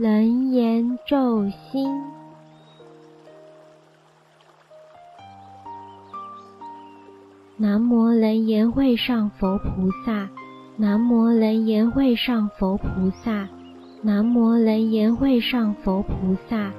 [0.00, 2.04] 楞严咒心。
[7.56, 10.28] 南无楞严会上佛菩萨，
[10.76, 13.48] 南无楞严会上佛菩萨，
[14.00, 16.70] 南无楞严会上佛菩萨。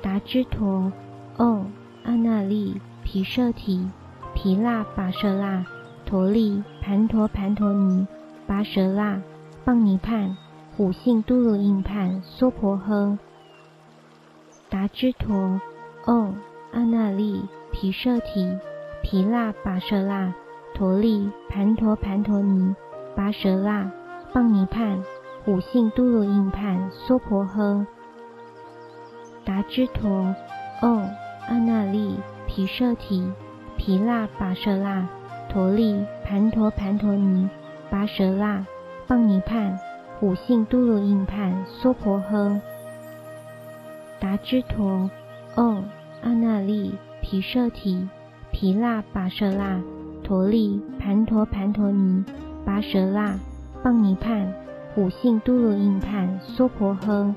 [0.00, 0.90] 达支陀，
[1.36, 1.64] 唵，
[2.04, 3.86] 阿那利毗舍提，
[4.34, 5.62] 毗那跋舍那，
[6.06, 8.06] 陀利盘陀盘陀尼，
[8.48, 9.20] 跋舍那，
[9.64, 10.36] 棒尼判，
[10.76, 13.16] 虎性都罗印判，娑婆诃。
[14.68, 15.60] 达支陀，
[16.04, 16.32] 唵。
[16.72, 18.58] 阿那利毗舍提，
[19.02, 20.34] 毗那跋舍那，
[20.74, 22.74] 陀利盘陀盘陀尼，
[23.14, 23.92] 跋舍那，
[24.32, 25.04] 棒尼判，
[25.44, 27.86] 虎性都罗印判，娑婆诃。
[29.44, 30.34] 达支陀，
[30.80, 31.08] 唵，
[31.46, 32.16] 阿那利
[32.48, 33.30] 毗舍提，
[33.76, 35.06] 毗那跋舍那，
[35.50, 37.48] 陀利盘陀盘陀尼，
[37.90, 38.66] 跋舍那，
[39.06, 39.78] 棒尼判，
[40.18, 42.60] 虎性都罗印判，娑婆诃。
[44.20, 45.10] 达支陀，
[45.54, 45.82] 唵。
[46.22, 48.08] 阿那利毗舍提，
[48.52, 49.82] 毗那跋舍那，
[50.22, 52.24] 陀利盘陀盘陀尼，
[52.64, 53.36] 跋舍那，
[53.82, 54.54] 棒尼判，
[54.94, 57.34] 虎性都罗印判，娑婆诃。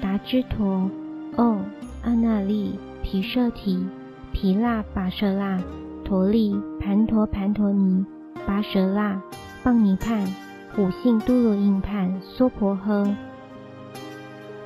[0.00, 0.90] 达支陀，
[1.36, 1.58] 唵，
[2.02, 3.86] 阿那利毗舍提，
[4.32, 5.62] 毗那跋舍那，
[6.02, 8.06] 陀利盘陀盘陀尼，
[8.46, 9.20] 跋舍那，
[9.68, 10.26] 棒尼判，
[10.74, 13.14] 虎性都罗印判，娑婆诃。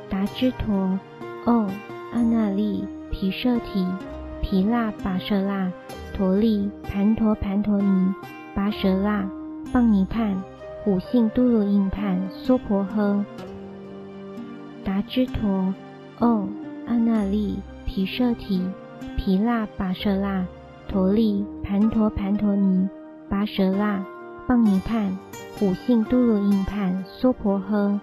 [0.08, 0.96] 达支陀，
[1.44, 1.68] 哦。
[2.12, 3.84] 阿那利毗舍提，
[4.40, 5.72] 毗那跋舍那，
[6.14, 8.14] 陀利盘陀盘陀尼，
[8.54, 9.28] 跋舍那，
[9.72, 10.40] 棒尼判，
[10.84, 13.24] 虎性都罗印判，娑婆诃。
[14.84, 15.74] 达支陀，
[16.20, 16.46] 哦，
[16.86, 18.64] 阿那利毗舍提，
[19.16, 20.46] 毗那跋舍那，
[20.86, 22.88] 陀利盘陀盘陀尼，
[23.28, 24.06] 跋舍那，
[24.46, 25.16] 棒尼判，
[25.58, 27.98] 虎性都罗印判，娑婆诃。